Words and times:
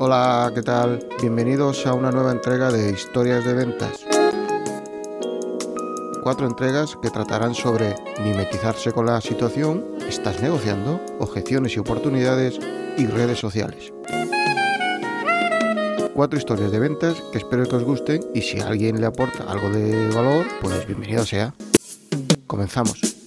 Hola, 0.00 0.52
¿qué 0.54 0.62
tal? 0.62 1.04
Bienvenidos 1.20 1.84
a 1.84 1.92
una 1.92 2.12
nueva 2.12 2.30
entrega 2.30 2.70
de 2.70 2.92
Historias 2.92 3.44
de 3.44 3.52
Ventas. 3.52 4.06
Cuatro 6.22 6.46
entregas 6.46 6.96
que 7.02 7.10
tratarán 7.10 7.52
sobre 7.52 7.96
mimetizarse 8.22 8.92
con 8.92 9.06
la 9.06 9.20
situación, 9.20 9.84
estás 10.08 10.40
negociando, 10.40 11.00
objeciones 11.18 11.74
y 11.74 11.80
oportunidades 11.80 12.60
y 12.96 13.06
redes 13.06 13.40
sociales. 13.40 13.92
Cuatro 16.14 16.38
historias 16.38 16.70
de 16.70 16.78
ventas 16.78 17.20
que 17.32 17.38
espero 17.38 17.66
que 17.66 17.74
os 17.74 17.82
gusten 17.82 18.20
y 18.32 18.42
si 18.42 18.60
alguien 18.60 19.00
le 19.00 19.06
aporta 19.06 19.50
algo 19.50 19.68
de 19.68 20.10
valor, 20.10 20.46
pues 20.60 20.86
bienvenido 20.86 21.26
sea. 21.26 21.54
Comenzamos. 22.46 23.17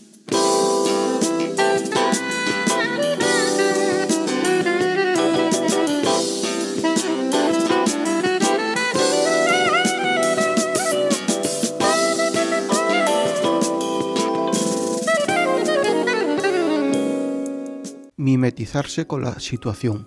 Mimetizarse 18.51 19.07
con 19.07 19.21
la 19.21 19.39
situación. 19.39 20.05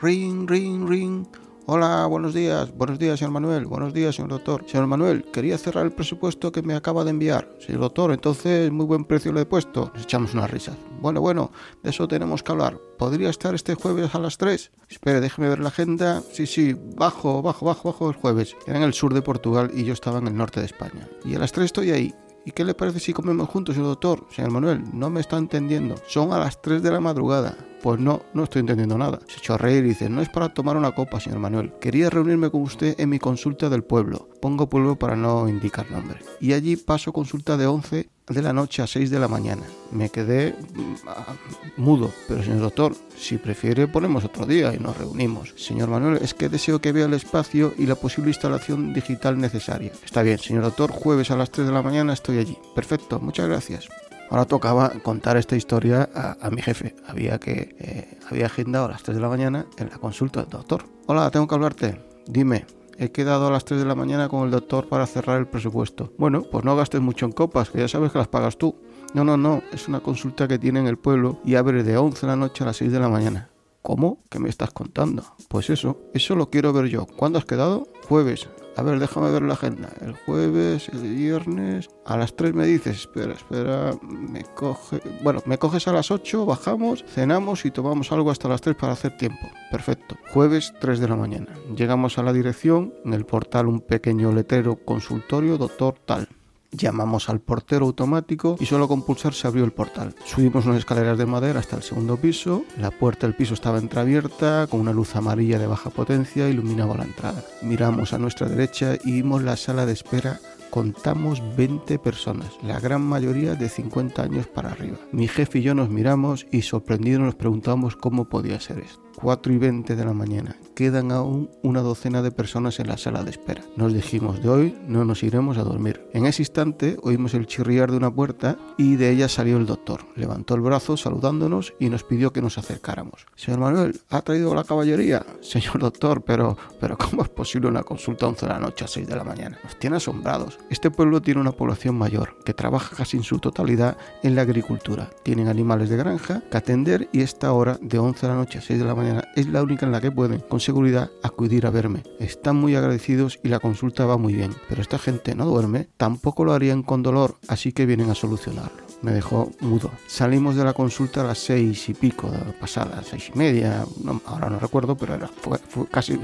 Ring, 0.00 0.48
ring, 0.48 0.88
ring. 0.88 1.26
Hola, 1.66 2.06
buenos 2.06 2.32
días. 2.32 2.74
Buenos 2.74 2.98
días, 2.98 3.18
señor 3.18 3.32
Manuel. 3.32 3.66
Buenos 3.66 3.92
días, 3.92 4.16
señor 4.16 4.30
doctor. 4.30 4.64
Señor 4.66 4.86
Manuel, 4.86 5.24
quería 5.30 5.58
cerrar 5.58 5.84
el 5.84 5.92
presupuesto 5.92 6.50
que 6.50 6.62
me 6.62 6.74
acaba 6.74 7.04
de 7.04 7.10
enviar. 7.10 7.54
Señor 7.60 7.82
doctor, 7.82 8.12
entonces 8.12 8.72
muy 8.72 8.86
buen 8.86 9.04
precio 9.04 9.30
le 9.32 9.42
he 9.42 9.46
puesto. 9.46 9.92
Nos 9.92 10.04
echamos 10.04 10.32
una 10.32 10.46
risa. 10.46 10.74
Bueno, 11.02 11.20
bueno, 11.20 11.52
de 11.82 11.90
eso 11.90 12.08
tenemos 12.08 12.42
que 12.42 12.52
hablar. 12.52 12.78
¿Podría 12.98 13.28
estar 13.28 13.54
este 13.54 13.74
jueves 13.74 14.14
a 14.14 14.18
las 14.18 14.38
3? 14.38 14.72
Espere, 14.88 15.20
déjeme 15.20 15.50
ver 15.50 15.60
la 15.60 15.68
agenda. 15.68 16.22
Sí, 16.32 16.46
sí, 16.46 16.74
bajo, 16.96 17.42
bajo, 17.42 17.66
bajo, 17.66 17.92
bajo 17.92 18.08
el 18.08 18.16
jueves. 18.16 18.56
Era 18.66 18.78
en 18.78 18.84
el 18.84 18.94
sur 18.94 19.12
de 19.12 19.20
Portugal 19.20 19.70
y 19.74 19.84
yo 19.84 19.92
estaba 19.92 20.18
en 20.18 20.28
el 20.28 20.36
norte 20.36 20.60
de 20.60 20.66
España. 20.66 21.08
Y 21.26 21.34
a 21.34 21.38
las 21.38 21.52
3 21.52 21.66
estoy 21.66 21.90
ahí. 21.90 22.14
¿Y 22.46 22.52
qué 22.52 22.64
le 22.64 22.74
parece 22.74 22.98
si 22.98 23.12
comemos 23.12 23.48
juntos, 23.50 23.74
señor 23.74 23.90
doctor? 23.90 24.26
Señor 24.34 24.50
Manuel, 24.50 24.82
no 24.92 25.10
me 25.10 25.20
está 25.20 25.36
entendiendo. 25.36 25.94
Son 26.08 26.32
a 26.32 26.38
las 26.38 26.60
3 26.60 26.82
de 26.82 26.90
la 26.90 26.98
madrugada. 26.98 27.56
Pues 27.82 27.98
no, 27.98 28.22
no 28.32 28.44
estoy 28.44 28.60
entendiendo 28.60 28.96
nada. 28.96 29.18
Se 29.26 29.38
echó 29.38 29.54
a 29.54 29.58
reír 29.58 29.84
y 29.84 29.88
dice, 29.88 30.08
no 30.08 30.22
es 30.22 30.28
para 30.28 30.54
tomar 30.54 30.76
una 30.76 30.92
copa, 30.92 31.18
señor 31.18 31.40
Manuel. 31.40 31.72
Quería 31.80 32.10
reunirme 32.10 32.50
con 32.50 32.62
usted 32.62 32.94
en 32.98 33.08
mi 33.08 33.18
consulta 33.18 33.68
del 33.68 33.82
pueblo. 33.82 34.28
Pongo 34.40 34.68
pueblo 34.68 34.96
para 34.96 35.16
no 35.16 35.48
indicar 35.48 35.90
nombre. 35.90 36.20
Y 36.40 36.52
allí 36.52 36.76
paso 36.76 37.12
consulta 37.12 37.56
de 37.56 37.66
11 37.66 38.08
de 38.28 38.42
la 38.42 38.52
noche 38.52 38.82
a 38.82 38.86
6 38.86 39.10
de 39.10 39.18
la 39.18 39.26
mañana. 39.26 39.62
Me 39.90 40.10
quedé 40.10 40.54
mm, 40.74 41.80
mudo, 41.80 42.12
pero 42.28 42.42
señor 42.42 42.60
doctor, 42.60 42.94
si 43.16 43.36
prefiere 43.38 43.88
ponemos 43.88 44.24
otro 44.24 44.46
día 44.46 44.72
y 44.74 44.78
nos 44.78 44.96
reunimos. 44.96 45.52
Señor 45.56 45.88
Manuel, 45.88 46.18
es 46.22 46.34
que 46.34 46.48
deseo 46.48 46.80
que 46.80 46.92
vea 46.92 47.06
el 47.06 47.14
espacio 47.14 47.74
y 47.76 47.86
la 47.86 47.96
posible 47.96 48.30
instalación 48.30 48.94
digital 48.94 49.38
necesaria. 49.38 49.92
Está 50.04 50.22
bien, 50.22 50.38
señor 50.38 50.62
doctor, 50.62 50.92
jueves 50.92 51.30
a 51.30 51.36
las 51.36 51.50
3 51.50 51.66
de 51.66 51.72
la 51.72 51.82
mañana 51.82 52.12
estoy 52.12 52.38
allí. 52.38 52.56
Perfecto, 52.74 53.18
muchas 53.18 53.48
gracias. 53.48 53.88
Ahora 54.32 54.46
tocaba 54.46 54.88
contar 55.02 55.36
esta 55.36 55.56
historia 55.56 56.08
a, 56.14 56.48
mi 56.48 56.62
jefe. 56.62 56.96
Había 57.06 57.38
que 57.38 57.76
eh, 57.78 58.18
había 58.30 58.46
agendado 58.46 58.86
a 58.86 58.88
las 58.88 59.02
3 59.02 59.16
de 59.16 59.20
la 59.20 59.28
mañana 59.28 59.66
en 59.76 59.90
la 59.90 59.98
consulta 59.98 60.40
del 60.40 60.48
doctor. 60.48 60.84
Hola, 61.04 61.30
tengo 61.30 61.46
que 61.46 61.54
hablarte. 61.54 62.00
Dime, 62.26 62.64
he 62.96 63.12
quedado 63.12 63.48
a 63.48 63.50
las 63.50 63.66
3 63.66 63.80
de 63.80 63.86
la 63.86 63.94
mañana 63.94 64.30
con 64.30 64.46
el 64.46 64.50
doctor 64.50 64.88
para 64.88 65.06
cerrar 65.06 65.38
el 65.38 65.48
presupuesto. 65.48 66.14
Bueno, 66.16 66.44
pues 66.50 66.64
no 66.64 66.74
gastes 66.74 67.02
mucho 67.02 67.26
en 67.26 67.32
copas, 67.32 67.68
que 67.68 67.80
ya 67.80 67.88
sabes 67.88 68.10
que 68.10 68.16
las 68.16 68.28
pagas 68.28 68.56
tú. 68.56 68.74
No, 69.12 69.22
no, 69.22 69.36
no, 69.36 69.62
es 69.70 69.86
una 69.86 70.00
consulta 70.00 70.48
que 70.48 70.58
tiene 70.58 70.80
en 70.80 70.86
el 70.86 70.96
pueblo 70.96 71.38
y 71.44 71.56
abre 71.56 71.82
de 71.82 71.98
11 71.98 72.22
de 72.22 72.26
la 72.26 72.36
noche 72.36 72.64
a 72.64 72.68
las 72.68 72.78
6 72.78 72.90
de 72.90 73.00
la 73.00 73.10
mañana. 73.10 73.51
¿Cómo? 73.82 74.22
¿Qué 74.30 74.38
me 74.38 74.48
estás 74.48 74.70
contando? 74.70 75.24
Pues 75.48 75.68
eso, 75.68 76.00
eso 76.14 76.36
lo 76.36 76.50
quiero 76.50 76.72
ver 76.72 76.86
yo. 76.86 77.06
¿Cuándo 77.16 77.38
has 77.38 77.44
quedado? 77.44 77.88
Jueves. 78.08 78.48
A 78.76 78.82
ver, 78.82 79.00
déjame 79.00 79.30
ver 79.30 79.42
la 79.42 79.54
agenda. 79.54 79.90
El 80.00 80.14
jueves, 80.14 80.88
el 80.88 81.02
viernes. 81.02 81.88
A 82.06 82.16
las 82.16 82.34
3 82.36 82.54
me 82.54 82.64
dices, 82.64 83.00
espera, 83.00 83.34
espera, 83.34 83.92
me 84.02 84.44
coge. 84.54 85.02
Bueno, 85.22 85.42
me 85.46 85.58
coges 85.58 85.88
a 85.88 85.92
las 85.92 86.10
8, 86.10 86.46
bajamos, 86.46 87.04
cenamos 87.06 87.64
y 87.66 87.70
tomamos 87.70 88.12
algo 88.12 88.30
hasta 88.30 88.48
las 88.48 88.60
3 88.60 88.76
para 88.76 88.92
hacer 88.92 89.16
tiempo. 89.16 89.48
Perfecto. 89.70 90.16
Jueves 90.32 90.72
3 90.80 91.00
de 91.00 91.08
la 91.08 91.16
mañana. 91.16 91.52
Llegamos 91.76 92.18
a 92.18 92.22
la 92.22 92.32
dirección, 92.32 92.94
en 93.04 93.14
el 93.14 93.26
portal 93.26 93.66
un 93.66 93.80
pequeño 93.80 94.32
letrero 94.32 94.76
consultorio, 94.76 95.58
doctor 95.58 95.96
tal. 96.06 96.28
Llamamos 96.72 97.28
al 97.28 97.40
portero 97.40 97.86
automático 97.86 98.56
y 98.58 98.66
solo 98.66 98.88
con 98.88 99.02
pulsar 99.02 99.34
se 99.34 99.46
abrió 99.46 99.64
el 99.64 99.72
portal. 99.72 100.14
Subimos 100.24 100.64
unas 100.64 100.78
escaleras 100.78 101.18
de 101.18 101.26
madera 101.26 101.60
hasta 101.60 101.76
el 101.76 101.82
segundo 101.82 102.16
piso. 102.16 102.64
La 102.78 102.90
puerta 102.90 103.26
del 103.26 103.36
piso 103.36 103.52
estaba 103.52 103.78
entreabierta 103.78 104.66
con 104.70 104.80
una 104.80 104.92
luz 104.92 105.14
amarilla 105.14 105.58
de 105.58 105.66
baja 105.66 105.90
potencia 105.90 106.48
iluminaba 106.48 106.96
la 106.96 107.04
entrada. 107.04 107.44
Miramos 107.60 108.14
a 108.14 108.18
nuestra 108.18 108.48
derecha 108.48 108.96
y 109.04 109.12
vimos 109.12 109.42
la 109.42 109.56
sala 109.56 109.84
de 109.84 109.92
espera 109.92 110.40
contamos 110.72 111.42
20 111.54 111.98
personas, 111.98 112.58
la 112.62 112.80
gran 112.80 113.02
mayoría 113.02 113.54
de 113.54 113.68
50 113.68 114.22
años 114.22 114.46
para 114.46 114.70
arriba. 114.70 114.96
Mi 115.12 115.28
jefe 115.28 115.58
y 115.58 115.62
yo 115.62 115.74
nos 115.74 115.90
miramos 115.90 116.46
y 116.50 116.62
sorprendidos 116.62 117.20
nos 117.20 117.34
preguntamos 117.34 117.94
cómo 117.94 118.24
podía 118.30 118.58
ser 118.58 118.78
esto. 118.78 119.02
4 119.16 119.52
y 119.52 119.58
20 119.58 119.96
de 119.96 120.04
la 120.04 120.12
mañana. 120.12 120.56
Quedan 120.74 121.12
aún 121.12 121.50
una 121.62 121.80
docena 121.80 122.22
de 122.22 122.32
personas 122.32 122.80
en 122.80 122.88
la 122.88 122.96
sala 122.96 123.22
de 123.22 123.30
espera. 123.30 123.62
Nos 123.76 123.92
dijimos, 123.92 124.42
de 124.42 124.48
hoy 124.48 124.78
no 124.88 125.04
nos 125.04 125.22
iremos 125.22 125.58
a 125.58 125.64
dormir. 125.64 126.08
En 126.12 126.26
ese 126.26 126.42
instante 126.42 126.96
oímos 127.02 127.34
el 127.34 127.46
chirriar 127.46 127.90
de 127.90 127.98
una 127.98 128.12
puerta 128.12 128.58
y 128.78 128.96
de 128.96 129.10
ella 129.10 129.28
salió 129.28 129.58
el 129.58 129.66
doctor. 129.66 130.06
Levantó 130.16 130.54
el 130.54 130.60
brazo 130.62 130.96
saludándonos 130.96 131.74
y 131.78 131.88
nos 131.88 132.04
pidió 132.04 132.32
que 132.32 132.42
nos 132.42 132.58
acercáramos. 132.58 133.26
Señor 133.36 133.60
Manuel, 133.60 134.00
¿ha 134.10 134.22
traído 134.22 134.54
la 134.54 134.64
caballería? 134.64 135.24
Señor 135.40 135.78
doctor, 135.78 136.22
pero, 136.22 136.56
pero 136.80 136.96
¿cómo 136.98 137.22
es 137.22 137.28
posible 137.28 137.68
una 137.68 137.82
consulta 137.82 138.26
a 138.26 138.30
11 138.30 138.46
de 138.46 138.52
la 138.52 138.58
noche 138.58 138.84
a 138.84 138.88
6 138.88 139.06
de 139.06 139.16
la 139.16 139.24
mañana? 139.24 139.58
Nos 139.62 139.78
tiene 139.78 139.96
asombrados. 139.96 140.58
Este 140.70 140.90
pueblo 140.90 141.20
tiene 141.20 141.40
una 141.40 141.52
población 141.52 141.96
mayor 141.96 142.36
que 142.44 142.54
trabaja 142.54 142.96
casi 142.96 143.16
en 143.16 143.22
su 143.22 143.38
totalidad 143.38 143.96
en 144.22 144.34
la 144.34 144.42
agricultura. 144.42 145.10
Tienen 145.22 145.48
animales 145.48 145.88
de 145.90 145.96
granja 145.96 146.42
que 146.50 146.56
atender 146.56 147.08
y 147.12 147.20
esta 147.20 147.52
hora 147.52 147.78
de 147.80 147.98
11 147.98 148.26
de 148.26 148.32
la 148.32 148.38
noche 148.38 148.58
a 148.58 148.62
6 148.62 148.78
de 148.78 148.84
la 148.84 148.94
mañana 148.94 149.24
es 149.36 149.48
la 149.48 149.62
única 149.62 149.86
en 149.86 149.92
la 149.92 150.00
que 150.00 150.10
pueden, 150.10 150.40
con 150.40 150.60
seguridad, 150.60 151.10
acudir 151.22 151.66
a 151.66 151.70
verme. 151.70 152.02
Están 152.18 152.56
muy 152.56 152.74
agradecidos 152.74 153.38
y 153.42 153.48
la 153.48 153.60
consulta 153.60 154.06
va 154.06 154.16
muy 154.16 154.34
bien, 154.34 154.54
pero 154.68 154.80
esta 154.80 154.98
gente 154.98 155.34
no 155.34 155.46
duerme, 155.46 155.88
tampoco 155.96 156.44
lo 156.44 156.52
harían 156.52 156.82
con 156.82 157.02
dolor, 157.02 157.36
así 157.48 157.72
que 157.72 157.86
vienen 157.86 158.10
a 158.10 158.14
solucionarlo. 158.14 158.82
Me 159.02 159.12
dejó 159.12 159.50
mudo. 159.60 159.90
Salimos 160.06 160.56
de 160.56 160.64
la 160.64 160.72
consulta 160.72 161.22
a 161.22 161.24
las 161.24 161.38
seis 161.38 161.88
y 161.88 161.94
pico, 161.94 162.30
pasadas, 162.60 163.06
seis 163.10 163.30
y 163.34 163.38
media, 163.38 163.84
ahora 164.26 164.48
no 164.48 164.58
recuerdo, 164.58 164.96
pero 164.96 165.14
era 165.14 165.28
fue, 165.28 165.58
casi 165.90 166.18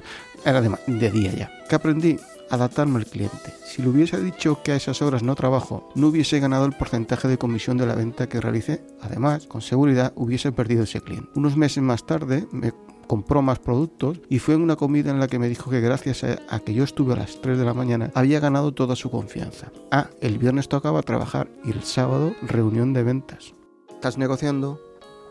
era 0.45 0.61
de, 0.61 0.71
de 0.87 1.11
día 1.11 1.33
ya. 1.33 1.51
¿Qué 1.69 1.75
aprendí? 1.75 2.19
Adaptarme 2.51 2.99
al 2.99 3.07
cliente. 3.07 3.55
Si 3.67 3.83
le 3.83 3.89
hubiese 3.89 4.21
dicho 4.23 4.63
que 4.63 4.73
a 4.73 4.77
esas 4.77 5.03
horas 5.03 5.23
no 5.23 5.35
trabajo, 5.35 5.91
no 5.95 6.09
hubiese 6.09 6.41
ganado 6.41 6.67
el 6.67 6.73
porcentaje 6.73 7.29
de 7.29 7.39
comisión 7.39 7.77
de 7.77 7.87
la 7.87 7.95
venta 7.95 8.29
que 8.29 8.41
realicé. 8.41 8.83
Además, 9.01 9.47
con 9.47 9.61
seguridad 9.61 10.13
hubiese 10.17 10.53
perdido 10.53 10.85
ese 10.85 11.01
cliente. 11.01 11.31
Unos 11.35 11.57
meses 11.57 11.83
más 11.83 12.07
tarde 12.07 12.47
me 12.51 12.73
compró 13.07 13.41
más 13.43 13.59
productos 13.59 14.21
y 14.29 14.39
fue 14.39 14.55
en 14.55 14.63
una 14.63 14.77
comida 14.77 15.11
en 15.11 15.19
la 15.19 15.29
que 15.29 15.39
me 15.39 15.49
dijo 15.49 15.71
que 15.71 15.81
gracias 15.81 16.25
a, 16.25 16.61
que 16.61 16.75
yo 16.75 16.85
estuve 16.85 17.15
a 17.15 17.17
las 17.17 17.41
3 17.41 17.59
de 17.59 17.65
la 17.65 17.75
mañana 17.75 18.11
había 18.15 18.39
ganado 18.39 18.73
toda 18.73 18.97
su 18.97 19.11
confianza. 19.11 19.73
Ah, 19.91 20.09
el 20.21 20.39
viernes 20.39 20.69
tocaba 20.69 21.03
trabajar 21.03 21.49
y 21.65 21.71
el 21.71 21.83
sábado 21.83 22.35
reunión 22.43 22.93
de 22.93 23.03
ventas. 23.03 23.55
¿Estás 23.89 24.19
negociando? 24.19 24.81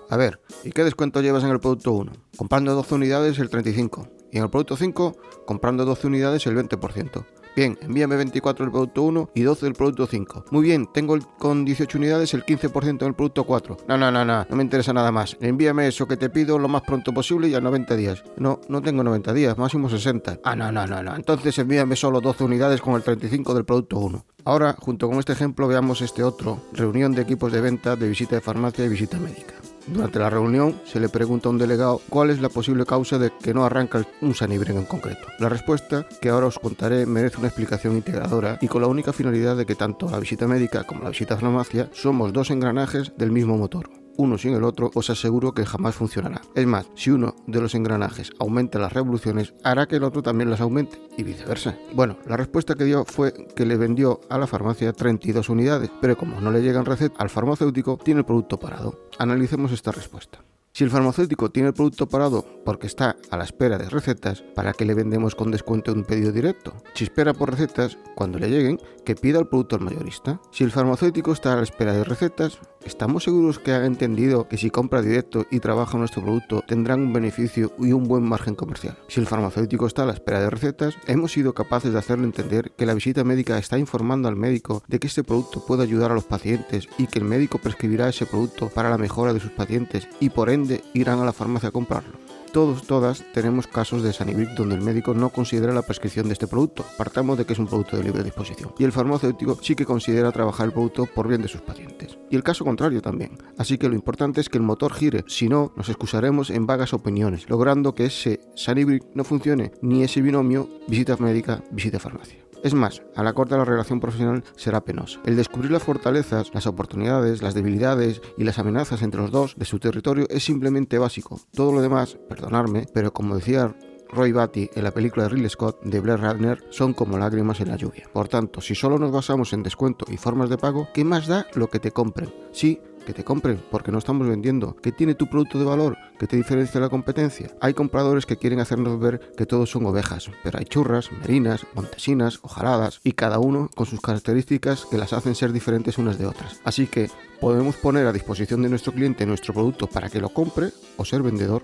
A 0.10 0.18
ver, 0.18 0.42
¿y 0.64 0.72
qué 0.72 0.84
descuento 0.84 1.22
llevas 1.22 1.44
en 1.44 1.52
el 1.52 1.60
producto 1.60 1.92
1? 1.94 2.12
Comprando 2.36 2.74
12 2.74 2.96
unidades 2.96 3.40
el 3.40 3.50
35 3.50 4.17
y 4.32 4.38
en 4.38 4.44
el 4.44 4.50
producto 4.50 4.76
5 4.76 5.16
comprando 5.46 5.86
12 5.86 6.08
unidades 6.08 6.46
el 6.48 6.56
20%. 6.56 7.26
Bien, 7.58 7.76
envíame 7.82 8.18
24 8.18 8.66
del 8.66 8.72
producto 8.72 9.02
1 9.02 9.32
y 9.34 9.42
12 9.42 9.66
del 9.66 9.74
producto 9.74 10.06
5. 10.06 10.46
Muy 10.52 10.62
bien, 10.62 10.88
tengo 10.94 11.18
con 11.40 11.66
18 11.66 11.98
unidades 11.98 12.36
el 12.36 12.46
15% 12.46 13.00
del 13.00 13.16
producto 13.16 13.46
4. 13.46 13.78
No, 13.88 13.98
no, 13.98 14.12
no, 14.12 14.24
no, 14.24 14.46
no 14.48 14.56
me 14.56 14.62
interesa 14.62 14.94
nada 14.94 15.12
más. 15.12 15.36
Envíame 15.42 15.88
eso 15.88 16.08
que 16.08 16.18
te 16.18 16.30
pido 16.30 16.60
lo 16.60 16.68
más 16.68 16.84
pronto 16.84 17.12
posible 17.14 17.48
y 17.48 17.56
a 17.56 17.60
90 17.60 17.96
días. 17.96 18.24
No, 18.38 18.62
no 18.69 18.84
tengo 18.84 19.04
90 19.04 19.34
días, 19.34 19.57
máximo 19.57 19.90
60. 19.90 20.42
Ah, 20.44 20.56
no, 20.56 20.72
no, 20.72 20.86
no, 20.86 21.01
no. 21.01 21.16
Entonces 21.16 21.57
envíame 21.57 21.96
solo 21.96 22.22
12 22.22 22.44
unidades 22.44 22.80
con 22.80 22.94
el 22.94 23.01
35 23.01 23.56
del 23.56 23.66
producto 23.66 23.98
1. 23.98 24.24
Ahora, 24.46 24.75
junto 24.78 25.10
con 25.10 25.18
este 25.18 25.34
ejemplo, 25.34 25.68
veamos 25.68 26.01
este 26.01 26.24
otro. 26.24 26.62
Reunión 26.74 27.13
de 27.13 27.24
equipos 27.24 27.51
de 27.51 27.62
venta, 27.62 27.96
de 27.96 28.07
visita 28.07 28.36
de 28.36 28.42
farmacia 28.42 28.86
y 28.86 28.90
visita 28.90 29.18
médica. 29.18 29.56
Durante 29.88 30.19
la 30.19 30.30
reunión 30.30 30.75
se 30.86 31.00
le 31.00 31.07
pregunta 31.10 31.48
a 31.48 31.51
un 31.51 31.57
delegado 31.57 32.01
cuál 32.10 32.30
es 32.30 32.42
la 32.42 32.50
posible 32.50 32.86
causa 32.86 33.18
de 33.18 33.31
que 33.42 33.54
no 33.54 33.63
arranca 33.63 34.06
un 34.22 34.36
sanibren 34.36 34.78
en 34.78 34.86
concreto. 34.86 35.28
La 35.39 35.50
respuesta, 35.50 36.06
que 36.22 36.30
ahora 36.30 36.48
os 36.48 36.60
contaré, 36.60 37.06
merece 37.06 37.38
una 37.38 37.48
explicación 37.48 37.95
integradora 37.95 38.60
y 38.62 38.68
con 38.68 38.81
la 38.81 38.88
única 38.88 39.13
finalidad 39.13 39.56
de 39.56 39.66
que 39.66 39.75
tanto 39.75 40.10
la 40.10 40.19
visita 40.19 40.48
médica 40.48 40.84
como 40.84 41.04
la 41.04 41.10
visita 41.10 41.36
a 41.36 41.38
farmacia 41.38 41.89
somos 41.94 42.34
dos 42.34 42.51
engranajes 42.51 43.13
del 43.18 43.31
mismo 43.31 43.57
motor 43.57 44.06
uno 44.18 44.38
sin 44.38 44.54
el 44.54 44.64
otro, 44.64 44.92
os 44.94 45.10
aseguro 45.10 45.54
que 45.54 45.66
jamás 45.66 45.96
funcionará. 45.96 46.42
Es 46.56 46.66
más, 46.66 46.90
si 46.96 47.12
uno 47.12 47.36
de 47.48 47.62
los 47.62 47.75
engranajes 47.75 48.31
aumenta 48.40 48.80
las 48.80 48.94
revoluciones, 48.94 49.54
hará 49.64 49.88
que 49.88 49.96
el 49.96 50.04
otro 50.04 50.22
también 50.22 50.50
las 50.50 50.62
aumente 50.62 51.02
y 51.18 51.24
viceversa. 51.24 51.78
Bueno, 51.94 52.18
la 52.25 52.38
respuesta 52.38 52.75
que 52.75 52.84
dio 52.84 53.06
fue 53.06 53.34
que 53.56 53.66
le 53.66 53.78
vendió 53.78 54.19
a 54.30 54.38
la 54.38 54.48
farmacia 54.48 54.94
32 54.94 55.50
unidades, 55.50 55.92
pero 56.02 56.18
como 56.18 56.42
no 56.42 56.52
le 56.52 56.62
llegan 56.62 56.86
recetas 56.86 57.19
al 57.19 57.30
farmacéutico, 57.30 57.98
tiene 57.98 58.19
el 58.19 58.25
producto 58.25 58.60
parado. 58.60 59.00
Analicemos 59.18 59.72
esta 59.72 59.92
respuesta. 59.92 60.40
Si 60.78 60.84
el 60.84 60.92
farmacéutico 60.92 61.50
tiene 61.50 61.70
el 61.70 61.74
producto 61.74 62.08
parado 62.08 62.46
porque 62.63 62.86
está 62.86 63.16
a 63.31 63.38
la 63.38 63.46
espera 63.46 63.80
de 63.80 63.90
recetas, 63.90 64.44
¿para 64.54 64.74
qué 64.74 64.86
le 64.86 64.94
vendemos 64.94 65.34
con 65.34 65.50
descuento 65.50 65.92
un 65.92 66.04
pedido 66.04 66.31
directo? 66.31 66.72
Si 66.94 67.04
espera 67.04 67.34
por 67.34 67.50
recetas, 67.50 67.98
cuando 68.13 68.38
le 68.38 68.48
lleguen, 68.48 68.80
que 69.04 69.16
pida 69.16 69.40
el 69.40 69.48
producto 69.48 69.75
al 69.75 69.81
mayorista. 69.81 70.40
Si 70.52 70.63
el 70.63 70.70
farmacéutico 70.70 71.31
está 71.31 71.54
a 71.54 71.56
la 71.56 71.63
espera 71.63 71.94
de 71.94 72.04
recetas, 72.04 72.60
¿estamos 72.85 73.24
seguros 73.24 73.59
que 73.59 73.71
ha 73.71 73.85
entendido 73.85 74.47
que 74.47 74.57
si 74.57 74.69
compra 74.69 75.01
directo 75.01 75.45
y 75.51 75.59
trabaja 75.59 75.97
nuestro 75.97 76.21
producto 76.21 76.63
tendrán 76.68 77.01
un 77.01 77.13
beneficio 77.13 77.71
y 77.79 77.91
un 77.91 78.07
buen 78.07 78.24
margen 78.24 78.56
comercial? 78.56 78.97
Si 79.07 79.19
el 79.19 79.27
farmacéutico 79.27 79.88
está 79.88 80.03
a 80.03 80.06
la 80.06 80.13
espera 80.13 80.41
de 80.41 80.50
recetas, 80.50 80.95
hemos 81.07 81.31
sido 81.31 81.53
capaces 81.53 81.94
de 81.94 82.00
hacerle 82.00 82.25
entender 82.25 82.71
que 82.71 82.85
la 82.85 82.94
visita 82.94 83.24
médica 83.24 83.57
está 83.57 83.77
informando 83.77 84.27
al 84.27 84.35
médico 84.35 84.83
de 84.88 85.00
que 85.00 85.07
este 85.07 85.24
producto 85.24 85.65
puede 85.65 85.83
ayudar 85.83 86.12
a 86.12 86.15
los 86.15 86.25
pacientes 86.25 86.88
y 86.97 87.07
que 87.07 87.19
el 87.19 87.25
médico 87.25 87.57
prescribirá 87.57 88.09
ese 88.09 88.25
producto 88.25 88.69
para 88.69 88.89
la 88.89 88.97
mejora 88.97 89.33
de 89.33 89.39
sus 89.39 89.51
pacientes 89.51 90.07
y 90.19 90.29
por 90.29 90.50
ende 90.50 90.83
irán 90.94 91.19
a 91.19 91.25
la 91.25 91.33
farmacia 91.33 91.69
a 91.69 91.71
comprarlo. 91.74 92.37
Todos, 92.57 92.88
todas 92.88 93.24
tenemos 93.33 93.68
casos 93.68 94.01
de 94.01 94.12
Sanibric 94.12 94.50
donde 94.56 94.74
el 94.74 94.81
médico 94.81 95.13
no 95.13 95.30
considera 95.30 95.75
la 95.75 95.83
prescripción 95.83 96.25
de 96.25 96.33
este 96.33 96.48
producto. 96.48 96.83
Partamos 96.98 97.38
de 97.38 97.45
que 97.45 97.54
es 97.54 97.59
un 97.59 97.68
producto 97.68 97.98
de 97.98 98.04
libre 98.04 98.24
disposición. 98.24 98.74
Y 98.80 98.83
el 98.83 98.92
farmacéutico 98.92 99.59
sí 99.62 99.75
que 99.75 99.86
considera 99.86 100.31
trabajar 100.31 100.65
el 100.65 100.74
producto 100.74 101.06
por 101.06 101.27
bien 101.27 101.44
de 101.44 101.50
sus 101.50 101.62
pacientes. 101.62 102.18
Y 102.31 102.36
el 102.36 102.42
caso 102.42 102.65
contrario 102.65 103.00
también. 103.00 103.38
Así 103.59 103.77
que 103.77 103.88
lo 103.88 103.94
importante 103.94 104.42
es 104.42 104.50
que 104.50 104.57
el 104.57 104.63
motor 104.63 104.92
gire, 104.92 105.24
si 105.27 105.48
no, 105.48 105.71
nos 105.75 105.89
excusaremos 105.89 106.50
en 106.50 106.65
vagas 106.65 106.95
opiniones, 106.95 107.48
logrando 107.48 107.94
que 107.94 108.07
ese 108.07 108.39
Sanibric 108.56 109.03
no 109.13 109.24
funcione, 109.24 109.74
ni 109.83 110.01
ese 110.01 110.24
binomio 110.24 110.68
visita 110.88 111.15
médica, 111.18 111.63
visita 111.69 112.00
farmacia. 112.00 112.39
Es 112.63 112.74
más, 112.74 113.01
a 113.15 113.24
la 113.24 113.33
corta 113.33 113.57
la 113.57 113.65
relación 113.65 114.00
profesional 114.00 114.44
será 114.56 114.81
penosa. 114.81 115.19
El 115.25 115.36
descubrir 115.36 115.71
las 115.71 115.83
fortalezas, 115.83 116.54
las 116.54 116.68
oportunidades, 116.68 117.42
las 117.42 117.54
debilidades 117.54 118.21
y 118.38 118.44
las 118.44 118.59
amenazas 118.59 119.01
entre 119.01 119.21
los 119.21 119.31
dos 119.31 119.56
de 119.57 119.65
su 119.65 119.80
territorio 119.80 120.25
es 120.30 120.44
simplemente 120.44 120.98
básico. 120.98 121.39
Todo 121.54 121.71
lo 121.71 121.81
demás, 121.81 122.18
perdonarme, 122.27 122.86
pero 122.94 123.13
como 123.13 123.36
decía 123.36 123.75
Roy 124.09 124.31
Batty 124.31 124.69
en 124.74 124.83
la 124.83 124.92
película 124.92 125.24
de 125.24 125.30
Ridley 125.30 125.50
Scott 125.50 125.81
de 125.83 126.00
Blair 126.00 126.19
Radner 126.19 126.63
son 126.69 126.94
como 126.94 127.18
lágrimas 127.18 127.59
en 127.59 127.69
la 127.69 127.75
lluvia. 127.75 128.09
Por 128.12 128.27
tanto, 128.27 128.62
si 128.62 128.75
solo 128.75 128.98
nos 128.98 129.12
basamos 129.12 129.53
en 129.53 129.63
descuento 129.63 130.06
y 130.10 130.18
formas 130.18 130.50
de 130.50 130.57
pago, 130.57 130.88
¿qué 130.94 131.03
más 131.03 131.27
da 131.27 131.48
lo 131.56 131.68
que 131.68 131.80
te 131.80 131.92
compren? 131.92 132.33
Sí, 132.51 132.81
que 133.07 133.13
te 133.13 133.24
compren, 133.24 133.63
porque 133.71 133.89
no 133.89 134.00
estamos 134.00 134.27
vendiendo. 134.27 134.75
¿Qué 134.75 134.92
tiene 134.92 135.15
tu 135.15 135.27
producto 135.27 135.57
de 135.57 135.63
valor? 135.63 135.98
que 136.19 136.27
te 136.27 136.36
diferencia 136.36 136.74
de 136.74 136.86
la 136.86 136.89
competencia? 136.89 137.51
Hay 137.62 137.74
compradores 137.74 138.25
que 138.25 138.36
quieren 138.36 138.59
hacernos 138.59 139.00
ver 139.00 139.31
que 139.38 139.45
todos 139.45 139.69
son 139.69 139.86
ovejas, 139.86 140.30
pero 140.44 140.59
hay 140.59 140.65
churras, 140.65 141.12
merinas, 141.12 141.65
montesinas, 141.74 142.39
ojaladas, 142.42 143.00
y 143.04 143.13
cada 143.13 143.39
uno 143.39 143.69
con 143.75 143.86
sus 143.86 144.01
características 144.01 144.86
que 144.86 144.98
las 144.98 145.13
hacen 145.13 145.36
ser 145.36 145.54
diferentes 145.54 145.98
unas 145.98 146.18
de 146.18 146.25
otras. 146.25 146.59
Así 146.65 146.88
que 146.88 147.09
podemos 147.39 147.77
poner 147.77 148.07
a 148.07 148.13
disposición 148.13 148.62
de 148.62 148.69
nuestro 148.69 148.92
cliente 148.92 149.25
nuestro 149.25 149.53
producto 149.53 149.88
para 149.88 150.10
que 150.10 150.19
lo 150.19 150.30
compre 150.30 150.71
o 150.98 151.06
ser 151.06 151.21
vendedor. 151.21 151.63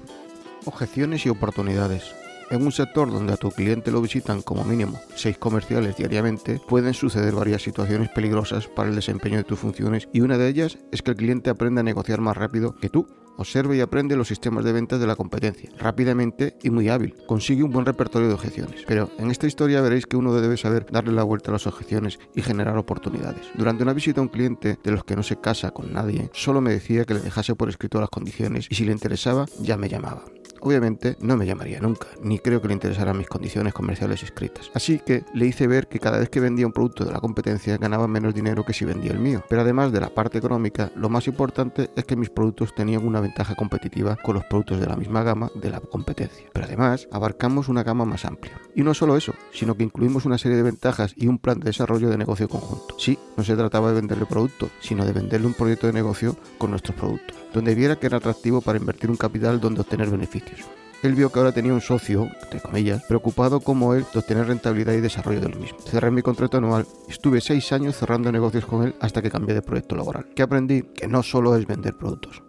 Objeciones 0.65 1.25
y 1.25 1.29
oportunidades. 1.29 2.22
En 2.53 2.61
un 2.61 2.71
sector 2.71 3.11
donde 3.11 3.33
a 3.33 3.37
tu 3.37 3.49
cliente 3.49 3.89
lo 3.89 3.99
visitan 3.99 4.43
como 4.43 4.63
mínimo 4.63 5.01
seis 5.15 5.39
comerciales 5.39 5.97
diariamente, 5.97 6.61
pueden 6.67 6.93
suceder 6.93 7.33
varias 7.33 7.63
situaciones 7.63 8.09
peligrosas 8.09 8.67
para 8.67 8.89
el 8.89 8.95
desempeño 8.95 9.37
de 9.37 9.43
tus 9.43 9.57
funciones 9.57 10.07
y 10.13 10.21
una 10.21 10.37
de 10.37 10.49
ellas 10.49 10.77
es 10.91 11.01
que 11.01 11.09
el 11.09 11.17
cliente 11.17 11.49
aprenda 11.49 11.81
a 11.81 11.83
negociar 11.83 12.21
más 12.21 12.37
rápido 12.37 12.75
que 12.75 12.89
tú 12.89 13.07
Observe 13.37 13.77
y 13.77 13.81
aprende 13.81 14.15
los 14.15 14.27
sistemas 14.27 14.63
de 14.63 14.71
ventas 14.71 14.99
de 14.99 15.07
la 15.07 15.15
competencia, 15.15 15.69
rápidamente 15.77 16.57
y 16.63 16.69
muy 16.69 16.89
hábil. 16.89 17.15
Consigue 17.27 17.63
un 17.63 17.71
buen 17.71 17.85
repertorio 17.85 18.27
de 18.27 18.33
objeciones. 18.33 18.83
Pero 18.87 19.09
en 19.17 19.31
esta 19.31 19.47
historia 19.47 19.81
veréis 19.81 20.05
que 20.05 20.17
uno 20.17 20.33
debe 20.33 20.57
saber 20.57 20.85
darle 20.91 21.13
la 21.13 21.23
vuelta 21.23 21.51
a 21.51 21.53
las 21.53 21.67
objeciones 21.67 22.19
y 22.35 22.41
generar 22.41 22.77
oportunidades. 22.77 23.47
Durante 23.55 23.83
una 23.83 23.93
visita 23.93 24.21
a 24.21 24.23
un 24.23 24.29
cliente 24.29 24.77
de 24.83 24.91
los 24.91 25.03
que 25.03 25.15
no 25.15 25.23
se 25.23 25.37
casa 25.39 25.71
con 25.71 25.93
nadie, 25.93 26.29
solo 26.33 26.61
me 26.61 26.71
decía 26.71 27.05
que 27.05 27.15
le 27.15 27.21
dejase 27.21 27.55
por 27.55 27.69
escrito 27.69 27.99
las 27.99 28.09
condiciones 28.09 28.67
y 28.69 28.75
si 28.75 28.85
le 28.85 28.91
interesaba 28.91 29.45
ya 29.61 29.77
me 29.77 29.89
llamaba 29.89 30.23
obviamente 30.63 31.17
no 31.19 31.35
me 31.35 31.45
llamaría 31.45 31.79
nunca, 31.79 32.07
ni 32.21 32.39
creo 32.39 32.61
que 32.61 32.69
le 32.69 32.73
interesaran 32.73 33.17
mis 33.17 33.27
condiciones 33.27 33.73
comerciales 33.73 34.23
escritas. 34.23 34.71
Así 34.73 34.99
que 34.99 35.23
le 35.33 35.45
hice 35.45 35.67
ver 35.67 35.87
que 35.87 35.99
cada 35.99 36.19
vez 36.19 36.29
que 36.29 36.39
vendía 36.39 36.65
un 36.65 36.71
producto 36.71 37.03
de 37.03 37.11
la 37.11 37.19
competencia 37.19 37.77
ganaba 37.77 38.07
menos 38.07 38.33
dinero 38.33 38.63
que 38.63 38.73
si 38.73 38.85
vendía 38.85 39.11
el 39.11 39.19
mío. 39.19 39.43
Pero 39.49 39.61
además 39.61 39.91
de 39.91 39.99
la 39.99 40.09
parte 40.09 40.37
económica, 40.37 40.91
lo 40.95 41.09
más 41.09 41.27
importante 41.27 41.89
es 41.95 42.05
que 42.05 42.15
mis 42.15 42.29
productos 42.29 42.73
tenían 42.73 43.05
una 43.05 43.19
ventaja 43.23 43.55
competitiva 43.55 44.15
con 44.15 44.35
los 44.35 44.45
productos 44.45 44.79
de 44.79 44.85
la 44.85 44.95
misma 44.95 45.23
gama 45.23 45.49
de 45.55 45.71
la 45.71 45.79
competencia. 45.79 46.47
Pero 46.53 46.65
además 46.65 47.07
abarcamos 47.11 47.69
una 47.69 47.83
gama 47.83 48.05
más 48.05 48.25
amplia. 48.25 48.61
Y 48.75 48.83
no 48.83 48.93
solo 48.93 49.17
eso, 49.17 49.33
sino 49.51 49.75
que 49.75 49.83
incluimos 49.83 50.25
una 50.25 50.37
serie 50.37 50.57
de 50.57 50.63
ventajas 50.63 51.13
y 51.17 51.27
un 51.27 51.39
plan 51.39 51.59
de 51.59 51.65
desarrollo 51.65 52.09
de 52.09 52.17
negocio 52.17 52.47
conjunto. 52.47 52.95
Sí, 52.99 53.17
no 53.35 53.43
se 53.43 53.55
trataba 53.55 53.89
de 53.89 53.95
venderle 53.95 54.25
producto, 54.25 54.69
sino 54.79 55.05
de 55.05 55.13
venderle 55.13 55.47
un 55.47 55.53
proyecto 55.53 55.87
de 55.87 55.93
negocio 55.93 56.37
con 56.57 56.69
nuestros 56.69 56.95
productos, 56.95 57.35
donde 57.53 57.75
viera 57.75 57.95
que 57.95 58.07
era 58.07 58.17
atractivo 58.17 58.61
para 58.61 58.77
invertir 58.77 59.09
un 59.09 59.17
capital 59.17 59.59
donde 59.59 59.81
obtener 59.81 60.09
beneficios. 60.09 60.61
Él 61.03 61.15
vio 61.15 61.29
que 61.29 61.39
ahora 61.39 61.51
tenía 61.51 61.73
un 61.73 61.81
socio, 61.81 62.29
entre 62.43 62.61
comillas, 62.61 63.03
preocupado 63.03 63.59
como 63.59 63.93
él 63.93 64.05
de 64.13 64.19
obtener 64.19 64.47
rentabilidad 64.47 64.93
y 64.93 65.01
desarrollo 65.01 65.41
de 65.41 65.49
lo 65.49 65.59
mismo. 65.59 65.77
Cerré 65.79 66.09
mi 66.11 66.21
contrato 66.21 66.57
anual 66.57 66.87
estuve 67.09 67.41
seis 67.41 67.73
años 67.73 67.97
cerrando 67.97 68.31
negocios 68.31 68.65
con 68.65 68.83
él 68.83 68.95
hasta 69.01 69.21
que 69.21 69.29
cambié 69.29 69.53
de 69.53 69.61
proyecto 69.61 69.97
laboral. 69.97 70.27
Que 70.33 70.43
aprendí 70.43 70.83
que 70.83 71.09
no 71.09 71.21
solo 71.21 71.57
es 71.57 71.67
vender 71.67 71.93
productos, 71.97 72.41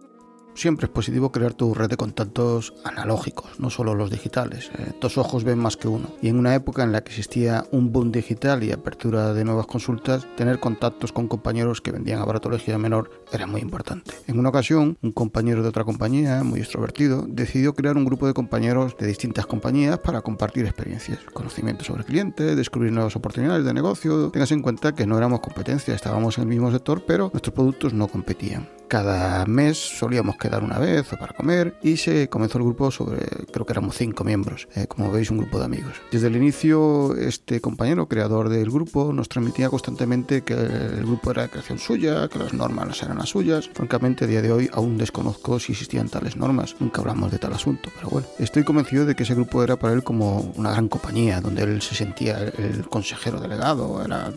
Siempre 0.54 0.86
es 0.86 0.92
positivo 0.92 1.32
crear 1.32 1.52
tu 1.52 1.74
red 1.74 1.88
de 1.88 1.96
contactos 1.96 2.74
analógicos, 2.84 3.58
no 3.58 3.70
solo 3.70 3.94
los 3.94 4.10
digitales. 4.10 4.70
Eh, 4.78 4.92
dos 5.00 5.18
ojos 5.18 5.42
ven 5.42 5.58
más 5.58 5.76
que 5.76 5.88
uno. 5.88 6.14
Y 6.22 6.28
en 6.28 6.38
una 6.38 6.54
época 6.54 6.84
en 6.84 6.92
la 6.92 7.02
que 7.02 7.10
existía 7.10 7.64
un 7.72 7.92
boom 7.92 8.12
digital 8.12 8.62
y 8.62 8.70
apertura 8.70 9.34
de 9.34 9.44
nuevas 9.44 9.66
consultas, 9.66 10.26
tener 10.36 10.60
contactos 10.60 11.12
con 11.12 11.26
compañeros 11.26 11.80
que 11.80 11.90
vendían 11.90 12.20
aparatología 12.20 12.78
menor 12.78 13.10
era 13.32 13.46
muy 13.46 13.60
importante. 13.60 14.12
En 14.28 14.38
una 14.38 14.50
ocasión, 14.50 14.96
un 15.02 15.12
compañero 15.12 15.62
de 15.62 15.68
otra 15.68 15.84
compañía, 15.84 16.44
muy 16.44 16.60
extrovertido, 16.60 17.26
decidió 17.28 17.74
crear 17.74 17.96
un 17.96 18.04
grupo 18.04 18.26
de 18.26 18.34
compañeros 18.34 18.96
de 18.96 19.08
distintas 19.08 19.46
compañías 19.46 19.98
para 19.98 20.22
compartir 20.22 20.66
experiencias, 20.66 21.18
conocimientos 21.32 21.88
sobre 21.88 22.00
el 22.00 22.06
cliente, 22.06 22.54
descubrir 22.54 22.92
nuevas 22.92 23.16
oportunidades 23.16 23.64
de 23.64 23.74
negocio. 23.74 24.30
Tengas 24.30 24.52
en 24.52 24.62
cuenta 24.62 24.94
que 24.94 25.06
no 25.06 25.18
éramos 25.18 25.40
competencia, 25.40 25.94
estábamos 25.94 26.38
en 26.38 26.42
el 26.42 26.48
mismo 26.48 26.70
sector, 26.70 27.02
pero 27.04 27.30
nuestros 27.32 27.54
productos 27.54 27.92
no 27.92 28.06
competían. 28.06 28.68
Cada 28.88 29.44
mes 29.46 29.78
solíamos 29.78 30.36
quedar 30.36 30.62
una 30.62 30.78
vez 30.78 31.12
o 31.12 31.16
para 31.16 31.34
comer 31.34 31.76
y 31.82 31.96
se 31.96 32.28
comenzó 32.28 32.58
el 32.58 32.64
grupo 32.64 32.90
sobre, 32.90 33.26
creo 33.52 33.66
que 33.66 33.72
éramos 33.72 33.96
cinco 33.96 34.24
miembros, 34.24 34.68
eh, 34.74 34.86
como 34.86 35.10
veis 35.10 35.30
un 35.30 35.38
grupo 35.38 35.58
de 35.58 35.64
amigos. 35.64 35.94
Desde 36.12 36.28
el 36.28 36.36
inicio 36.36 37.16
este 37.16 37.60
compañero 37.60 38.08
creador 38.08 38.48
del 38.48 38.70
grupo 38.70 39.12
nos 39.12 39.28
transmitía 39.28 39.68
constantemente 39.70 40.42
que 40.42 40.54
el 40.54 41.04
grupo 41.06 41.30
era 41.30 41.48
creación 41.48 41.78
suya, 41.78 42.28
que 42.28 42.38
las 42.38 42.52
normas 42.52 43.02
eran 43.02 43.18
las 43.18 43.30
suyas. 43.30 43.68
Francamente 43.72 44.24
a 44.24 44.28
día 44.28 44.42
de 44.42 44.52
hoy 44.52 44.70
aún 44.72 44.98
desconozco 44.98 45.58
si 45.58 45.72
existían 45.72 46.08
tales 46.08 46.36
normas, 46.36 46.76
nunca 46.78 47.00
hablamos 47.00 47.30
de 47.30 47.38
tal 47.38 47.52
asunto, 47.52 47.90
pero 47.96 48.10
bueno, 48.10 48.26
estoy 48.38 48.64
convencido 48.64 49.06
de 49.06 49.14
que 49.14 49.22
ese 49.22 49.34
grupo 49.34 49.62
era 49.62 49.76
para 49.76 49.94
él 49.94 50.02
como 50.02 50.52
una 50.56 50.72
gran 50.72 50.88
compañía, 50.88 51.40
donde 51.40 51.62
él 51.62 51.82
se 51.82 51.94
sentía 51.94 52.38
el 52.38 52.88
consejero 52.88 53.40
delegado, 53.40 54.04
era, 54.04 54.32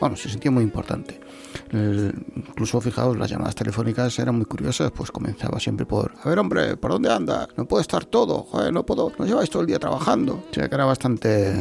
bueno, 0.00 0.16
se 0.16 0.28
sentía 0.28 0.50
muy 0.50 0.64
importante 0.64 1.20
incluso 1.72 2.80
fijaos, 2.80 3.16
las 3.16 3.30
llamadas 3.30 3.54
telefónicas 3.54 4.18
eran 4.18 4.36
muy 4.36 4.44
curiosas, 4.44 4.90
pues 4.92 5.10
comenzaba 5.10 5.58
siempre 5.60 5.86
por, 5.86 6.12
a 6.22 6.28
ver 6.28 6.38
hombre, 6.38 6.76
¿por 6.76 6.92
dónde 6.92 7.12
anda? 7.12 7.48
No 7.56 7.66
puede 7.66 7.82
estar 7.82 8.04
todo, 8.04 8.42
joder, 8.42 8.72
no 8.72 8.84
puedo, 8.84 9.12
no 9.18 9.26
lleváis 9.26 9.50
todo 9.50 9.62
el 9.62 9.68
día 9.68 9.78
trabajando. 9.78 10.44
O 10.50 10.54
sea 10.54 10.68
que 10.68 10.74
era 10.74 10.84
bastante... 10.84 11.54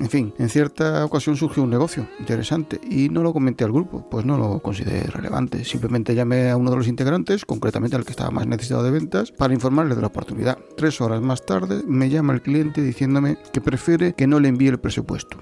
En 0.00 0.10
fin, 0.10 0.34
en 0.38 0.48
cierta 0.48 1.04
ocasión 1.04 1.36
surgió 1.36 1.62
un 1.62 1.70
negocio 1.70 2.08
interesante 2.18 2.80
y 2.90 3.08
no 3.08 3.22
lo 3.22 3.32
comenté 3.32 3.64
al 3.64 3.72
grupo, 3.72 4.08
pues 4.10 4.24
no 4.24 4.36
lo 4.36 4.58
consideré 4.60 5.02
relevante. 5.04 5.64
Simplemente 5.64 6.14
llamé 6.14 6.50
a 6.50 6.56
uno 6.56 6.70
de 6.70 6.76
los 6.76 6.88
integrantes, 6.88 7.44
concretamente 7.44 7.94
al 7.94 8.04
que 8.04 8.10
estaba 8.10 8.30
más 8.30 8.46
necesitado 8.46 8.82
de 8.82 8.90
ventas, 8.90 9.30
para 9.30 9.54
informarle 9.54 9.94
de 9.94 10.00
la 10.00 10.08
oportunidad. 10.08 10.58
Tres 10.76 11.00
horas 11.00 11.20
más 11.20 11.46
tarde 11.46 11.82
me 11.86 12.10
llama 12.10 12.32
el 12.32 12.42
cliente 12.42 12.82
diciéndome 12.82 13.38
que 13.52 13.60
prefiere 13.60 14.14
que 14.14 14.26
no 14.26 14.40
le 14.40 14.48
envíe 14.48 14.68
el 14.68 14.80
presupuesto 14.80 15.38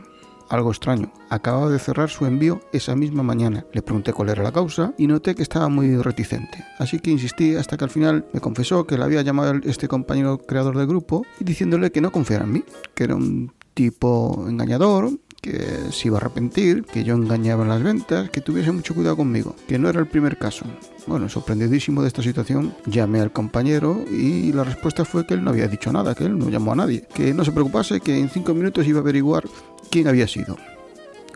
algo 0.50 0.70
extraño. 0.70 1.10
Acababa 1.30 1.70
de 1.70 1.78
cerrar 1.78 2.10
su 2.10 2.26
envío 2.26 2.60
esa 2.72 2.94
misma 2.94 3.22
mañana. 3.22 3.64
Le 3.72 3.82
pregunté 3.82 4.12
cuál 4.12 4.28
era 4.28 4.42
la 4.42 4.52
causa 4.52 4.92
y 4.98 5.06
noté 5.06 5.34
que 5.34 5.42
estaba 5.42 5.68
muy 5.68 5.96
reticente. 5.96 6.64
Así 6.78 6.98
que 6.98 7.10
insistí 7.10 7.54
hasta 7.54 7.76
que 7.76 7.84
al 7.84 7.90
final 7.90 8.26
me 8.32 8.40
confesó 8.40 8.86
que 8.86 8.98
le 8.98 9.04
había 9.04 9.22
llamado 9.22 9.54
este 9.64 9.88
compañero 9.88 10.38
creador 10.38 10.76
del 10.76 10.86
grupo 10.86 11.24
y 11.38 11.44
diciéndole 11.44 11.90
que 11.90 12.00
no 12.00 12.12
confiara 12.12 12.44
en 12.44 12.52
mí, 12.52 12.64
que 12.94 13.04
era 13.04 13.14
un 13.14 13.52
tipo 13.74 14.44
engañador, 14.48 15.10
que 15.40 15.90
se 15.90 16.08
iba 16.08 16.18
a 16.18 16.20
arrepentir, 16.20 16.84
que 16.84 17.04
yo 17.04 17.14
engañaba 17.14 17.62
en 17.62 17.68
las 17.68 17.82
ventas, 17.82 18.30
que 18.30 18.40
tuviese 18.40 18.72
mucho 18.72 18.94
cuidado 18.94 19.16
conmigo, 19.16 19.54
que 19.66 19.78
no 19.78 19.88
era 19.88 20.00
el 20.00 20.06
primer 20.06 20.36
caso. 20.36 20.64
Bueno, 21.06 21.28
sorprendidísimo 21.28 22.02
de 22.02 22.08
esta 22.08 22.22
situación, 22.22 22.74
llamé 22.86 23.20
al 23.20 23.32
compañero 23.32 24.04
y 24.10 24.52
la 24.52 24.64
respuesta 24.64 25.04
fue 25.04 25.26
que 25.26 25.34
él 25.34 25.44
no 25.44 25.50
había 25.50 25.68
dicho 25.68 25.92
nada, 25.92 26.14
que 26.14 26.24
él 26.24 26.38
no 26.38 26.50
llamó 26.50 26.72
a 26.72 26.76
nadie, 26.76 27.06
que 27.14 27.34
no 27.34 27.44
se 27.44 27.52
preocupase, 27.52 28.00
que 28.00 28.18
en 28.18 28.28
cinco 28.28 28.54
minutos 28.54 28.86
iba 28.86 28.98
a 28.98 29.02
averiguar 29.02 29.44
quién 29.90 30.08
había 30.08 30.28
sido. 30.28 30.56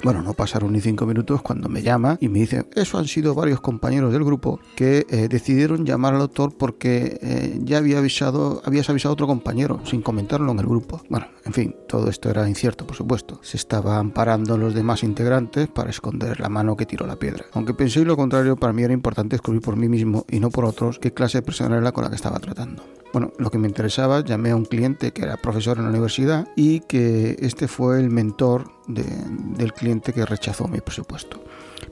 Bueno, 0.05 0.21
no 0.21 0.35
pasaron 0.35 0.73
ni 0.73 0.83
cinco 0.83 1.07
minutos 1.07 1.41
cuando 1.41 1.71
me 1.71 1.81
llama 1.81 2.19
y 2.21 2.29
me 2.29 2.41
dice, 2.41 2.67
eso 2.75 2.99
han 2.99 3.09
sido 3.09 3.35
varios 3.35 3.63
compañeros 3.63 4.13
del 4.13 4.23
grupo 4.23 4.61
que 4.77 5.07
eh, 5.09 5.29
decidieron 5.29 5.87
llamar 5.87 6.13
al 6.13 6.21
autor 6.21 6.55
porque 6.55 7.19
eh, 7.23 7.59
ya 7.63 7.79
había 7.79 7.99
avisado, 7.99 8.61
habías 8.67 8.91
avisado 8.91 9.13
a 9.13 9.15
otro 9.15 9.27
compañero 9.27 9.81
sin 9.85 10.03
comentarlo 10.03 10.53
en 10.53 10.59
el 10.59 10.67
grupo. 10.67 11.01
Bueno, 11.09 11.29
En 11.45 11.53
fin, 11.53 11.77
todo 11.87 12.09
esto 12.09 12.31
era 12.31 12.49
incierto, 12.49 12.87
por 12.87 12.97
supuesto. 12.97 13.39
Se 13.43 13.59
estaba 13.59 13.99
amparando 13.99 14.57
los 14.57 14.75
demás 14.75 15.03
integrantes 15.03 15.69
para 15.69 15.91
esconder 15.91 16.41
la 16.41 16.49
mano 16.49 16.77
que 16.77 16.87
tiró 16.87 17.07
la 17.07 17.17
piedra. 17.17 17.45
Aunque 17.53 17.75
pensé 17.75 18.05
lo 18.05 18.17
contrario, 18.17 18.57
para 18.57 18.73
mí 18.73 18.83
era 18.83 18.95
importante 18.95 19.35
descubrir 19.35 19.61
por 19.61 19.77
mí 19.77 19.89
mismo 19.89 20.25
y 20.31 20.41
no 20.41 20.51
por 20.51 20.65
otros 20.65 20.99
qué 20.99 21.13
clase 21.13 21.39
de 21.39 21.43
persona 21.43 21.77
era 21.77 21.93
con 21.93 22.05
la 22.05 22.11
que 22.11 22.17
estaba 22.17 22.39
tratando. 22.39 22.83
Bueno, 23.13 23.33
lo 23.39 23.51
que 23.51 23.59
me 23.59 23.69
interesaba, 23.69 24.25
llamé 24.25 24.51
a 24.51 24.57
un 24.57 24.65
cliente 24.65 25.13
que 25.13 25.23
era 25.23 25.37
profesor 25.37 25.77
en 25.77 25.85
la 25.85 25.91
universidad 25.91 26.49
y 26.57 26.81
que 26.81 27.37
este 27.39 27.69
fue 27.69 28.01
el 28.01 28.11
mentor 28.11 28.73
del 28.89 29.73
cliente 29.73 30.13
que 30.13 30.27
rechazó 30.27 30.67
mi 30.67 30.81
presupuesto. 30.81 31.41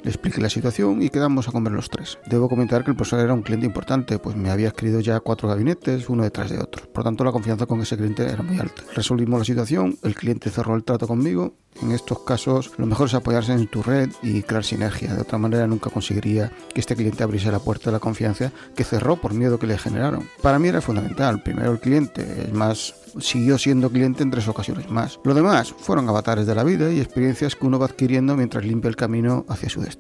Le 0.02 0.10
expliqué 0.10 0.40
la 0.40 0.50
situación 0.50 1.00
y 1.00 1.10
quedamos 1.10 1.48
a 1.48 1.52
comer 1.52 1.72
los 1.72 1.88
tres. 1.88 2.18
Debo 2.26 2.48
comentar 2.48 2.82
que 2.82 2.90
el 2.90 2.96
profesor 2.96 3.20
era 3.20 3.34
un 3.34 3.42
cliente 3.42 3.66
importante, 3.66 4.18
pues 4.18 4.34
me 4.34 4.50
había 4.50 4.68
escrito 4.68 4.98
ya 4.98 5.20
cuatro 5.20 5.48
gabinetes, 5.48 6.08
uno 6.08 6.24
detrás 6.24 6.50
de 6.50 6.58
otro. 6.58 6.86
Por 6.92 7.04
tanto, 7.04 7.22
la 7.22 7.30
confianza 7.30 7.66
con 7.66 7.80
ese 7.80 7.96
cliente 7.96 8.24
era 8.24 8.42
muy 8.42 8.58
alta. 8.58 8.82
Resolvimos 8.94 9.38
la 9.38 9.44
situación, 9.44 9.96
el 10.02 10.16
cliente 10.16 10.50
cerró 10.50 10.74
el 10.74 10.82
trato 10.82 11.06
conmigo. 11.06 11.54
En 11.80 11.92
estos 11.92 12.18
casos, 12.20 12.72
lo 12.76 12.86
mejor 12.86 13.06
es 13.06 13.14
apoyarse 13.14 13.52
en 13.52 13.66
tu 13.66 13.82
red 13.82 14.10
y 14.22 14.42
crear 14.42 14.64
sinergia. 14.64 15.14
De 15.14 15.22
otra 15.22 15.38
manera, 15.38 15.66
nunca 15.66 15.88
conseguiría 15.88 16.52
que 16.74 16.80
este 16.80 16.96
cliente 16.96 17.22
abriese 17.22 17.50
la 17.50 17.60
puerta 17.60 17.86
de 17.86 17.92
la 17.92 17.98
confianza 17.98 18.52
que 18.74 18.84
cerró 18.84 19.16
por 19.16 19.34
miedo 19.34 19.58
que 19.58 19.66
le 19.66 19.78
generaron. 19.78 20.28
Para 20.42 20.58
mí 20.58 20.68
era 20.68 20.80
fundamental. 20.80 21.42
Primero 21.42 21.72
el 21.72 21.80
cliente, 21.80 22.46
es 22.46 22.52
más 22.52 22.94
siguió 23.20 23.58
siendo 23.58 23.90
cliente 23.90 24.22
en 24.22 24.30
tres 24.30 24.48
ocasiones 24.48 24.90
más. 24.90 25.18
Lo 25.24 25.34
demás 25.34 25.74
fueron 25.78 26.08
avatares 26.08 26.46
de 26.46 26.54
la 26.54 26.64
vida 26.64 26.90
y 26.90 27.00
experiencias 27.00 27.56
que 27.56 27.66
uno 27.66 27.78
va 27.78 27.86
adquiriendo 27.86 28.36
mientras 28.36 28.64
limpia 28.64 28.88
el 28.88 28.96
camino 28.96 29.44
hacia 29.48 29.68
su 29.68 29.80
destino. 29.80 29.91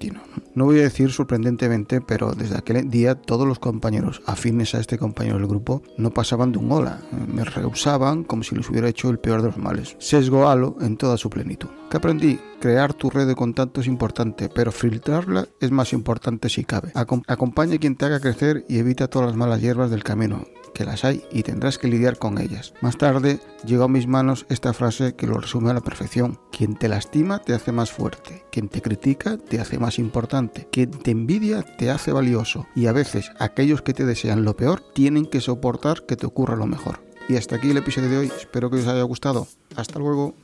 No 0.54 0.64
voy 0.64 0.80
a 0.80 0.82
decir 0.82 1.10
sorprendentemente, 1.10 2.00
pero 2.00 2.32
desde 2.32 2.58
aquel 2.58 2.90
día 2.90 3.14
todos 3.14 3.46
los 3.46 3.58
compañeros 3.58 4.22
afines 4.26 4.74
a 4.74 4.80
este 4.80 4.98
compañero 4.98 5.38
del 5.38 5.46
grupo 5.46 5.82
no 5.96 6.10
pasaban 6.10 6.52
de 6.52 6.58
un 6.58 6.70
hola, 6.70 7.00
me 7.32 7.44
rehusaban 7.44 8.24
como 8.24 8.42
si 8.42 8.54
les 8.54 8.68
hubiera 8.68 8.88
hecho 8.88 9.10
el 9.10 9.18
peor 9.18 9.42
de 9.42 9.48
los 9.48 9.58
males. 9.58 9.96
Sesgo 9.98 10.48
halo 10.48 10.76
en 10.80 10.96
toda 10.96 11.16
su 11.16 11.30
plenitud. 11.30 11.68
¿Qué 11.90 11.96
aprendí? 11.96 12.38
Crear 12.60 12.94
tu 12.94 13.10
red 13.10 13.26
de 13.26 13.34
contacto 13.34 13.80
es 13.80 13.86
importante, 13.86 14.48
pero 14.48 14.72
filtrarla 14.72 15.46
es 15.60 15.70
más 15.70 15.92
importante 15.92 16.48
si 16.48 16.64
cabe. 16.64 16.92
Acompaña 16.94 17.74
a 17.74 17.78
quien 17.78 17.96
te 17.96 18.06
haga 18.06 18.20
crecer 18.20 18.64
y 18.68 18.78
evita 18.78 19.08
todas 19.08 19.28
las 19.28 19.36
malas 19.36 19.60
hierbas 19.60 19.90
del 19.90 20.04
camino 20.04 20.44
que 20.72 20.84
las 20.84 21.04
hay 21.04 21.24
y 21.30 21.42
tendrás 21.42 21.78
que 21.78 21.88
lidiar 21.88 22.18
con 22.18 22.38
ellas. 22.38 22.74
Más 22.80 22.96
tarde 22.96 23.40
llegó 23.64 23.84
a 23.84 23.88
mis 23.88 24.06
manos 24.06 24.46
esta 24.48 24.72
frase 24.72 25.14
que 25.14 25.26
lo 25.26 25.38
resume 25.38 25.70
a 25.70 25.74
la 25.74 25.80
perfección. 25.80 26.38
Quien 26.50 26.76
te 26.76 26.88
lastima 26.88 27.38
te 27.40 27.54
hace 27.54 27.72
más 27.72 27.90
fuerte, 27.92 28.44
quien 28.50 28.68
te 28.68 28.82
critica 28.82 29.36
te 29.36 29.60
hace 29.60 29.78
más 29.82 29.98
importante, 29.98 30.66
quien 30.72 30.90
te 30.90 31.10
envidia 31.10 31.62
te 31.62 31.90
hace 31.90 32.12
valioso 32.12 32.66
y 32.74 32.86
a 32.86 32.92
veces 32.92 33.30
aquellos 33.38 33.82
que 33.82 33.92
te 33.92 34.06
desean 34.06 34.44
lo 34.44 34.56
peor 34.56 34.82
tienen 34.94 35.26
que 35.26 35.42
soportar 35.42 36.06
que 36.06 36.16
te 36.16 36.24
ocurra 36.24 36.56
lo 36.56 36.66
mejor. 36.66 37.04
Y 37.28 37.36
hasta 37.36 37.56
aquí 37.56 37.70
el 37.70 37.76
episodio 37.76 38.08
de 38.08 38.18
hoy, 38.18 38.32
espero 38.34 38.70
que 38.70 38.76
os 38.76 38.86
haya 38.86 39.02
gustado. 39.02 39.46
Hasta 39.76 39.98
luego. 39.98 40.34